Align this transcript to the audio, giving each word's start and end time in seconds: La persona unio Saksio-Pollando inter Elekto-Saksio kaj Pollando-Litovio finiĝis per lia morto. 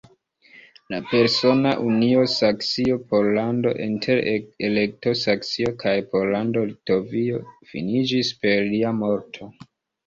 La 0.93 0.99
persona 1.09 1.73
unio 1.89 2.23
Saksio-Pollando 2.37 3.75
inter 3.89 4.23
Elekto-Saksio 4.71 5.77
kaj 5.85 5.97
Pollando-Litovio 6.17 7.47
finiĝis 7.75 8.35
per 8.45 8.69
lia 8.75 8.99
morto. 9.07 9.55